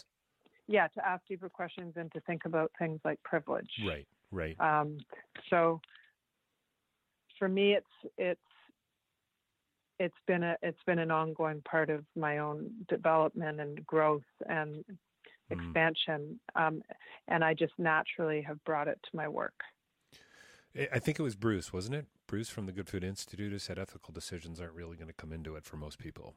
[0.68, 3.70] yeah to ask deeper questions and to think about things like privilege.
[3.86, 4.60] Right right.
[4.60, 4.98] Um,
[5.50, 5.82] so
[7.38, 8.40] for me, it's it's
[10.00, 14.84] it's been a it's been an ongoing part of my own development and growth and.
[15.52, 16.82] Expansion, um,
[17.28, 19.54] and I just naturally have brought it to my work.
[20.94, 22.06] I think it was Bruce, wasn't it?
[22.28, 25.34] Bruce from the Good Food Institute who said ethical decisions aren't really going to come
[25.34, 26.34] into it for most people,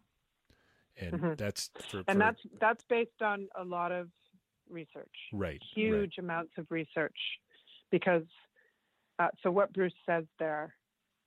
[0.98, 1.34] and mm-hmm.
[1.36, 4.08] that's for, and that's that's based on a lot of
[4.68, 5.62] research, right?
[5.74, 6.24] Huge right.
[6.24, 7.16] amounts of research
[7.92, 8.24] because
[9.20, 10.74] uh, so what Bruce says there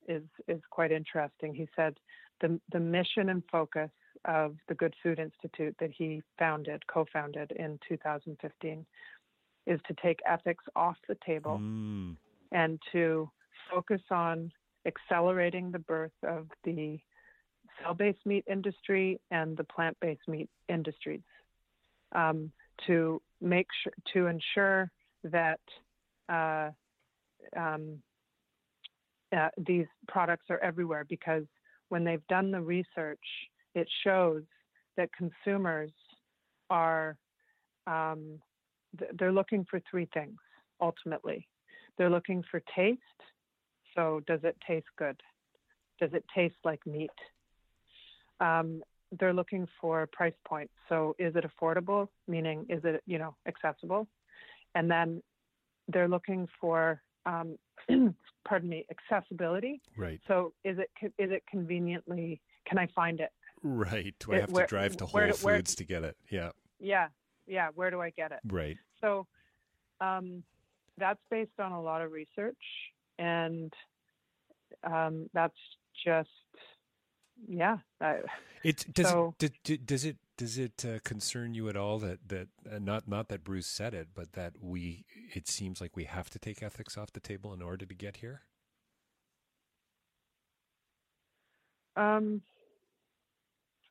[0.08, 1.56] is is quite interesting.
[1.56, 1.97] He said
[2.41, 3.89] the the mission and focus
[4.25, 8.86] of the Good Food Institute that he founded, co-founded in 2015,
[9.65, 12.15] is to take ethics off the table mm.
[12.51, 13.30] and to
[13.71, 14.51] focus on
[14.86, 16.99] accelerating the birth of the
[17.84, 21.21] cell-based meat industry and the plant-based meat industries
[22.15, 22.51] um,
[22.86, 24.89] to make sure to ensure
[25.23, 25.60] that
[26.30, 26.69] uh,
[27.56, 27.99] um,
[29.36, 31.43] uh, these products are everywhere because
[31.89, 33.19] when they've done the research,
[33.78, 34.44] it shows
[34.98, 35.92] that consumers
[36.70, 37.18] are
[37.86, 38.40] um,
[39.18, 40.38] they're looking for three things
[40.82, 41.48] ultimately.
[41.98, 43.02] They're looking for taste.
[43.96, 45.20] So, does it taste good?
[46.00, 47.10] Does it taste like meat?
[48.40, 48.84] Um,
[49.20, 50.70] they're looking for price point.
[50.90, 52.08] So, is it affordable?
[52.28, 54.08] Meaning, is it you know accessible?
[54.76, 55.22] And then
[55.88, 57.58] they're looking for um,
[58.48, 59.82] pardon me accessibility.
[59.98, 60.20] Right.
[60.28, 62.42] So, is it is it conveniently?
[62.68, 63.32] Can I find it?
[63.63, 64.13] Right.
[64.20, 66.17] Do I have where, to drive to Whole where, Foods where, to get it?
[66.30, 66.52] Yeah.
[66.80, 67.08] Yeah.
[67.48, 67.70] Yeah.
[67.76, 68.39] Where do I get it?
[68.46, 68.78] Right.
[69.02, 69.28] So,
[70.02, 70.43] um,
[70.98, 72.58] that's based on a lot of research,
[73.20, 73.72] and
[74.84, 75.58] um, that's
[76.06, 76.30] just
[77.48, 77.78] yeah.
[78.02, 78.20] I,
[78.63, 79.10] it does.
[79.10, 83.08] So, it, does it does it uh, concern you at all that that uh, not
[83.08, 86.63] not that Bruce said it, but that we it seems like we have to take
[86.63, 88.41] ethics off the table in order to get here?
[91.96, 92.41] Um,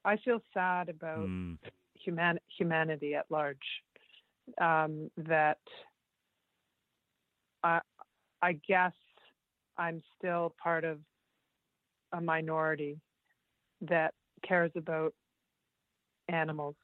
[0.06, 1.58] I feel sad about mm.
[1.94, 3.58] human humanity at large.
[4.60, 5.58] Um, that
[7.64, 7.80] I
[8.40, 8.92] I guess
[9.76, 11.00] I'm still part of
[12.12, 13.00] a minority
[13.82, 14.14] that
[14.46, 15.12] cares about
[16.28, 16.76] animals.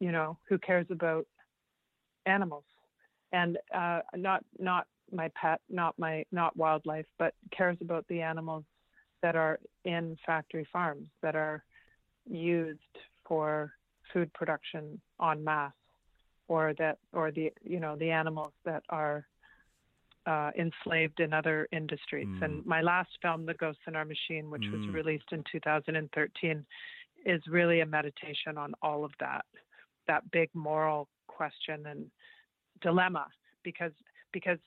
[0.00, 1.26] You know, who cares about
[2.24, 2.64] animals,
[3.32, 8.64] and uh, not not my pet, not my not wildlife, but cares about the animals
[9.24, 11.64] that are in factory farms that are
[12.30, 12.94] used
[13.26, 13.72] for
[14.12, 15.72] food production en masse,
[16.46, 19.26] or that or the you know the animals that are
[20.26, 22.28] uh, enslaved in other industries.
[22.28, 22.44] Mm.
[22.44, 24.72] And my last film, The Ghosts in Our Machine, which mm.
[24.72, 26.66] was released in 2013,
[27.24, 29.46] is really a meditation on all of that,
[30.06, 32.10] that big moral question and
[32.82, 33.26] dilemma,
[33.62, 33.92] because
[34.34, 34.58] because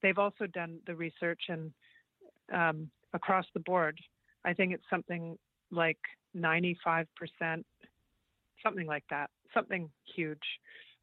[0.00, 1.70] they've also done the research and
[2.54, 3.98] um, across the board,
[4.44, 5.36] I think it's something
[5.72, 5.98] like
[6.36, 7.06] 95%,
[8.62, 10.38] something like that, something huge,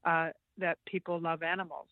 [0.05, 1.87] uh, that people love animals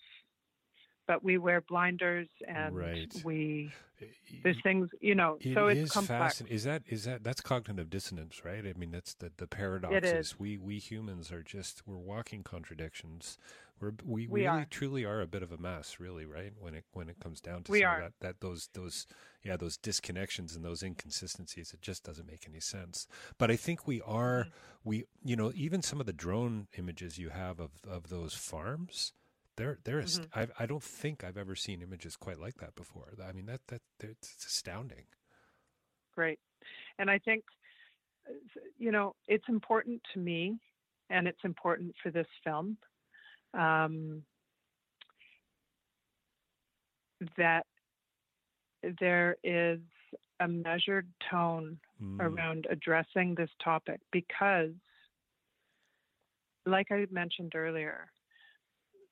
[1.12, 3.14] but we wear blinders and right.
[3.26, 3.70] we
[4.44, 6.42] there's things you know it so it's complex.
[6.48, 8.66] Is that is that that's cognitive dissonance, right?
[8.66, 9.94] I mean, that's the the paradox.
[9.94, 10.40] It is.
[10.40, 13.38] We we humans are just we're walking contradictions.
[13.82, 14.68] We're we, we really are.
[14.70, 16.54] truly are a bit of a mess, really, right?
[16.60, 18.00] When it when it comes down to we are.
[18.02, 19.08] that that those those
[19.44, 23.08] yeah those disconnections and those inconsistencies, it just doesn't make any sense.
[23.38, 24.50] But I think we are mm-hmm.
[24.84, 29.14] we you know even some of the drone images you have of of those farms
[29.58, 30.40] they're they're mm-hmm.
[30.40, 33.14] I I don't think I've ever seen images quite like that before.
[33.24, 35.06] I mean that that it's astounding.
[36.16, 36.40] Great,
[36.98, 37.44] and I think
[38.78, 40.58] you know it's important to me,
[41.10, 42.78] and it's important for this film
[43.54, 44.24] um,
[47.38, 47.66] that
[49.00, 49.80] there is
[50.40, 52.20] a measured tone mm.
[52.20, 54.72] around addressing this topic because,
[56.66, 58.08] like I mentioned earlier,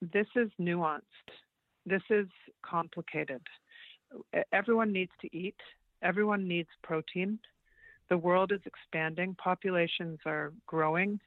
[0.01, 1.01] this is nuanced.
[1.85, 2.27] This is
[2.65, 3.41] complicated.
[4.51, 5.55] Everyone needs to eat.
[6.01, 7.39] Everyone needs protein.
[8.09, 9.35] The world is expanding.
[9.35, 11.19] Populations are growing.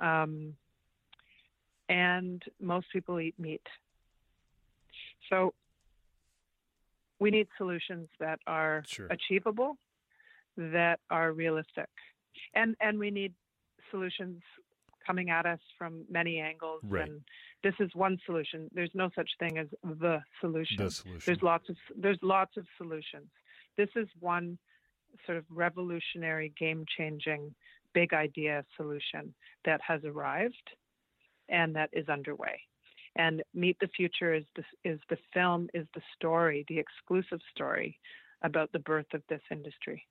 [0.00, 0.54] Um,
[1.90, 3.66] and most people eat meat.
[5.28, 5.52] So
[7.18, 9.08] we need solutions that are sure.
[9.10, 9.76] achievable,
[10.56, 11.88] that are realistic.
[12.54, 13.34] And, and we need
[13.90, 14.40] solutions
[15.04, 17.08] coming at us from many angles right.
[17.08, 17.20] and
[17.62, 18.70] this is one solution.
[18.72, 20.84] There's no such thing as the solution.
[20.84, 21.22] The solution.
[21.26, 23.26] There's lots of there's lots of solutions.
[23.76, 24.56] This is one
[25.26, 27.54] sort of revolutionary, game-changing,
[27.92, 30.70] big idea solution that has arrived
[31.50, 32.60] and that is underway.
[33.16, 37.98] And Meat the Future is the, is the film, is the story, the exclusive story
[38.42, 40.06] about the birth of this industry.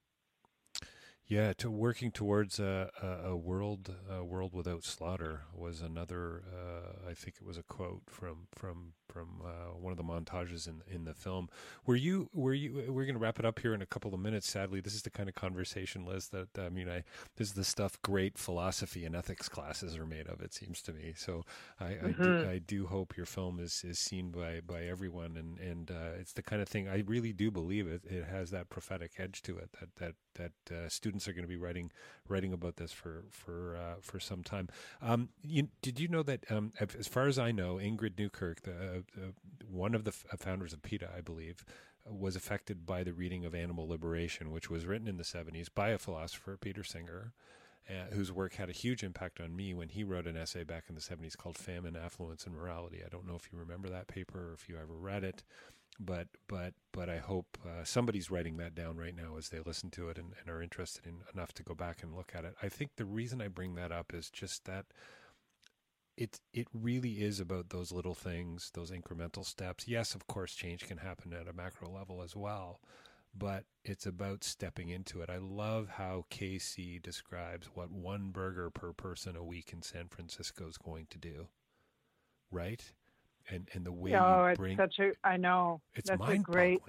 [1.25, 6.41] Yeah, to working towards a, a, a world a world without slaughter was another.
[6.51, 10.67] Uh, I think it was a quote from from from uh, one of the montages
[10.67, 11.49] in in the film.
[11.85, 12.85] Were you were you?
[12.87, 14.49] We're going to wrap it up here in a couple of minutes.
[14.49, 16.29] Sadly, this is the kind of conversation, Liz.
[16.29, 17.03] That I mean, I
[17.37, 20.41] this is the stuff great philosophy and ethics classes are made of.
[20.41, 21.13] It seems to me.
[21.15, 21.43] So
[21.79, 22.05] I, mm-hmm.
[22.05, 22.49] I, do, mm-hmm.
[22.49, 26.33] I do hope your film is is seen by by everyone, and and uh, it's
[26.33, 28.03] the kind of thing I really do believe it.
[28.05, 31.49] It has that prophetic edge to it that that that uh, students are going to
[31.49, 31.91] be writing
[32.27, 34.69] writing about this for for uh, for some time.
[35.01, 38.71] Um, you, did you know that um, as far as I know, Ingrid Newkirk, the
[38.71, 38.98] uh,
[39.69, 41.65] one of the f- founders of PETA, I believe,
[42.05, 45.89] was affected by the reading of Animal Liberation, which was written in the 70s by
[45.89, 47.33] a philosopher, Peter Singer,
[47.89, 50.85] uh, whose work had a huge impact on me when he wrote an essay back
[50.89, 53.01] in the 70s called Famine, Affluence, and Morality.
[53.05, 55.43] I don't know if you remember that paper or if you ever read it,
[55.99, 59.89] but but but I hope uh, somebody's writing that down right now as they listen
[59.91, 62.55] to it and, and are interested in enough to go back and look at it.
[62.61, 64.85] I think the reason I bring that up is just that
[66.19, 69.87] it it really is about those little things, those incremental steps.
[69.87, 72.81] Yes, of course, change can happen at a macro level as well,
[73.35, 75.29] but it's about stepping into it.
[75.29, 80.67] I love how Casey describes what one burger per person a week in San Francisco
[80.67, 81.47] is going to do.
[82.51, 82.83] Right?
[83.49, 85.79] And and the way oh, it's bring, such a I know.
[85.95, 86.81] It's That's mind a great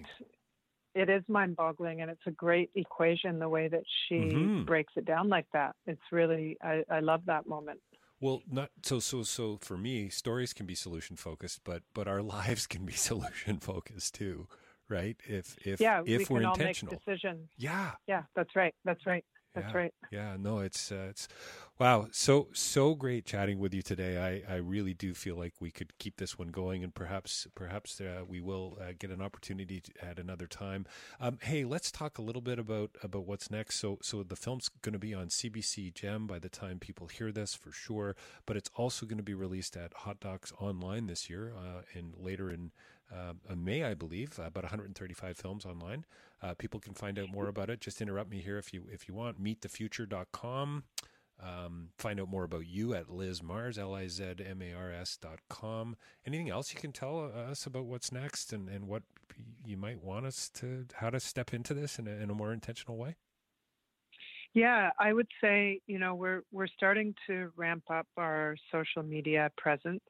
[0.93, 4.65] it is mind boggling and it's a great equation the way that she mm-hmm.
[4.65, 5.77] breaks it down like that.
[5.87, 7.79] It's really I, I love that moment.
[8.21, 12.23] Well, not so so so for me, stories can be solution focused, but but our
[12.37, 14.47] lives can be solution focused too,
[14.89, 15.17] right?
[15.27, 17.01] If if yeah, if we are intentional.
[17.05, 17.49] Decisions.
[17.57, 17.93] Yeah.
[18.07, 18.75] Yeah, that's right.
[18.85, 19.25] That's right.
[19.55, 19.95] That's yeah, right.
[20.13, 21.27] Yeah, no, it's uh, it's
[21.79, 24.43] wow, so so great chatting with you today.
[24.49, 28.01] I, I really do feel like we could keep this one going, and perhaps perhaps
[28.01, 30.87] uh, we will uh, get an opportunity to, at another time.
[31.21, 33.77] Um, hey, let's talk a little bit about about what's next.
[33.77, 37.33] So so the film's going to be on CBC Gem by the time people hear
[37.33, 38.15] this for sure,
[38.47, 42.15] but it's also going to be released at Hot Docs Online this year, uh, and
[42.17, 42.71] later in
[43.13, 46.05] uh, May, I believe, about 135 films online.
[46.43, 47.81] Uh, people can find out more about it.
[47.81, 49.43] Just interrupt me here if you if you want.
[49.43, 50.85] Meatthefuture.com.
[51.43, 54.93] Um, find out more about you at Liz Mars, L I Z M A R
[54.93, 55.97] S dot com.
[56.27, 59.03] Anything else you can tell us about what's next and, and what
[59.65, 62.53] you might want us to, how to step into this in a, in a more
[62.53, 63.17] intentional way?
[64.53, 69.51] Yeah, I would say, you know, we're, we're starting to ramp up our social media
[69.57, 70.03] presence.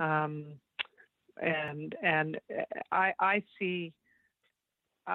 [0.00, 0.54] Um,
[1.40, 2.38] and, and
[2.90, 3.92] I, I see,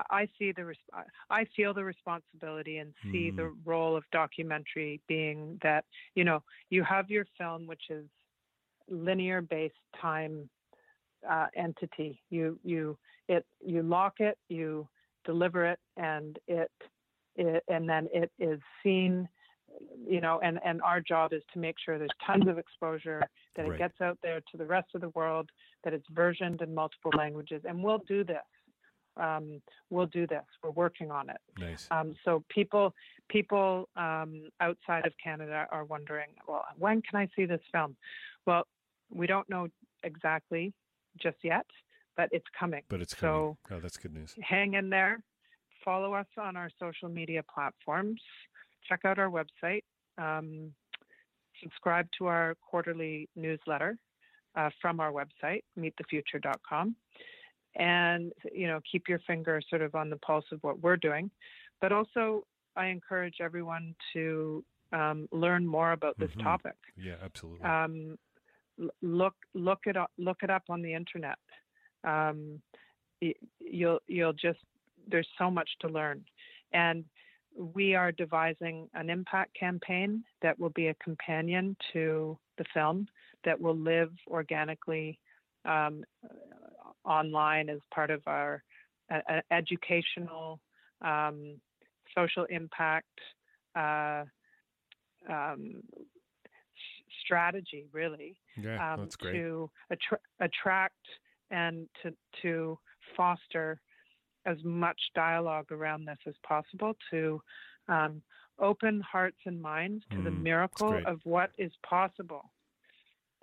[0.09, 0.73] I see the
[1.29, 3.35] I feel the responsibility and see mm.
[3.35, 5.85] the role of documentary being that
[6.15, 8.05] you know you have your film which is
[8.89, 10.49] linear based time
[11.29, 14.87] uh, entity you you it you lock it you
[15.25, 16.71] deliver it and it,
[17.35, 19.27] it and then it is seen
[20.07, 23.21] you know and and our job is to make sure there's tons of exposure
[23.55, 23.75] that right.
[23.75, 25.49] it gets out there to the rest of the world
[25.83, 28.37] that it's versioned in multiple languages and we'll do this
[29.17, 30.43] um, we'll do this.
[30.63, 31.37] We're working on it.
[31.59, 31.87] Nice.
[31.91, 32.93] Um, so people
[33.29, 37.95] people um, outside of Canada are wondering, well, when can I see this film?
[38.45, 38.67] Well,
[39.11, 39.67] we don't know
[40.03, 40.73] exactly
[41.21, 41.65] just yet,
[42.17, 42.81] but it's coming.
[42.89, 43.57] But it's coming.
[43.69, 44.35] So oh, that's good news.
[44.41, 45.23] Hang in there.
[45.85, 48.21] Follow us on our social media platforms.
[48.87, 49.83] Check out our website.
[50.17, 50.71] Um,
[51.61, 53.97] subscribe to our quarterly newsletter
[54.55, 56.95] uh, from our website, meatthefuture.com
[57.75, 61.29] and you know keep your finger sort of on the pulse of what we're doing.
[61.81, 62.45] But also
[62.75, 64.63] i encourage everyone to
[64.93, 66.41] um, learn more about this mm-hmm.
[66.41, 66.75] topic.
[66.97, 67.65] Yeah absolutely.
[67.65, 68.17] Um,
[69.01, 71.37] look look it up look it up on the internet.
[72.03, 72.61] Um,
[73.59, 74.59] you'll you'll just
[75.07, 76.23] there's so much to learn.
[76.71, 77.05] And
[77.55, 83.07] we are devising an impact campaign that will be a companion to the film
[83.45, 85.19] that will live organically
[85.65, 86.03] um,
[87.05, 88.63] online as part of our
[89.11, 90.59] uh, educational,
[91.01, 91.55] um,
[92.15, 93.07] social impact
[93.75, 94.23] uh,
[95.29, 95.81] um,
[97.23, 98.35] strategy, really.
[98.61, 99.07] Yeah, um.
[99.33, 101.05] To attra- attract
[101.51, 102.77] and to to
[103.15, 103.79] foster
[104.45, 107.41] as much dialogue around this as possible to
[107.87, 108.21] um,
[108.59, 112.51] open hearts and minds to mm, the miracle of what is possible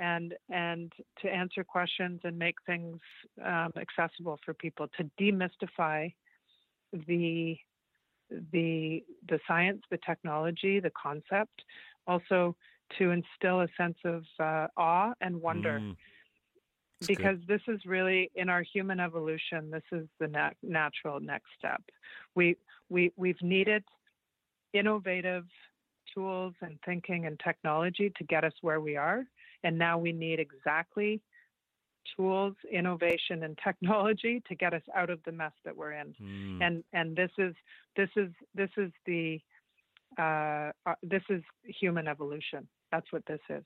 [0.00, 2.98] and and to answer questions and make things
[3.44, 6.12] um, accessible for people to demystify
[7.06, 7.56] the
[8.52, 11.62] the the science, the technology, the concept,
[12.06, 12.56] also
[12.98, 15.78] to instill a sense of uh, awe and wonder.
[15.80, 15.96] Mm.
[17.06, 17.48] Because good.
[17.48, 21.82] this is really in our human evolution, this is the nat- natural next step.
[22.34, 22.56] We
[22.88, 23.84] we we've needed
[24.72, 25.44] innovative
[26.14, 29.24] tools and thinking and technology to get us where we are.
[29.64, 31.20] And now we need exactly
[32.16, 36.14] tools, innovation, and technology to get us out of the mess that we're in.
[36.20, 36.66] Mm.
[36.66, 37.54] And and this is
[37.96, 39.40] this is this is the
[40.18, 42.66] uh, uh, this is human evolution.
[42.90, 43.64] That's what this is.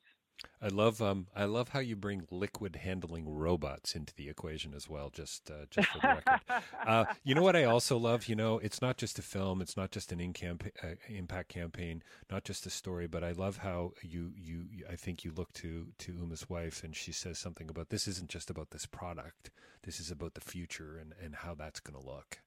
[0.60, 4.88] I love um, I love how you bring liquid handling robots into the equation as
[4.88, 5.10] well.
[5.10, 6.40] Just uh, just for the record,
[6.86, 8.26] uh, you know what I also love.
[8.28, 9.60] You know, it's not just a film.
[9.60, 12.02] It's not just an in camp- uh, impact campaign.
[12.30, 13.06] Not just a story.
[13.06, 16.96] But I love how you you I think you look to to Uma's wife and
[16.96, 19.50] she says something about this isn't just about this product.
[19.82, 22.38] This is about the future and and how that's going to look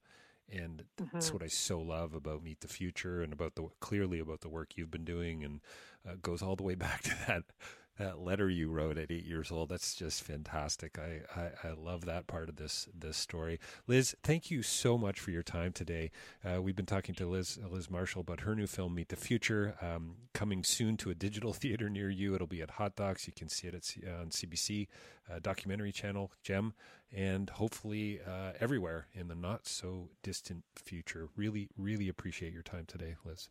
[0.51, 1.05] and mm-hmm.
[1.13, 4.49] that's what I so love about Meat the Future and about the clearly about the
[4.49, 5.61] work you've been doing and
[6.07, 7.43] uh, goes all the way back to that
[7.97, 9.69] that letter you wrote at eight years old.
[9.69, 10.97] That's just fantastic.
[10.99, 13.59] I, I, I, love that part of this this story.
[13.87, 16.11] Liz, thank you so much for your time today.
[16.45, 19.75] Uh, we've been talking to Liz Liz Marshall about her new film Meat the Future,
[19.81, 22.35] um, coming soon to a digital theater near you.
[22.35, 23.27] It'll be at Hot Docs.
[23.27, 24.87] You can see it at C- on CBC
[25.31, 26.73] uh, documentary channel Gem,
[27.11, 31.29] and hopefully uh, everywhere in the not so distant future.
[31.35, 33.49] Really, really appreciate your time today, Liz.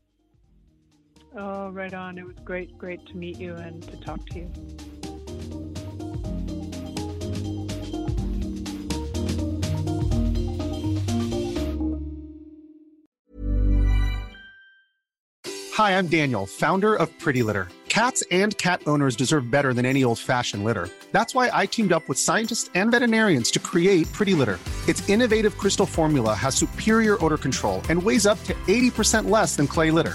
[1.37, 2.19] Oh, right on.
[2.19, 4.51] It was great, great to meet you and to talk to you.
[15.77, 17.69] Hi, I'm Daniel, founder of Pretty Litter.
[17.91, 20.89] Cats and cat owners deserve better than any old fashioned litter.
[21.13, 24.59] That's why I teamed up with scientists and veterinarians to create Pretty Litter.
[24.89, 29.67] Its innovative crystal formula has superior odor control and weighs up to 80% less than
[29.67, 30.15] clay litter.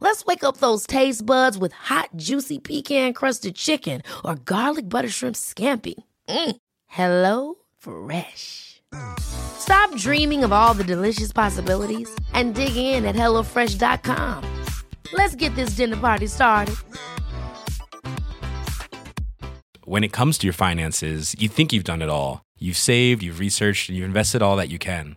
[0.00, 5.08] Let's wake up those taste buds with hot, juicy pecan crusted chicken or garlic butter
[5.08, 5.94] shrimp scampi.
[6.28, 6.56] Mm.
[6.86, 8.80] Hello Fresh.
[9.20, 14.44] Stop dreaming of all the delicious possibilities and dig in at HelloFresh.com.
[15.12, 16.76] Let's get this dinner party started.
[19.84, 22.42] When it comes to your finances, you think you've done it all.
[22.58, 25.16] You've saved, you've researched, and you've invested all that you can.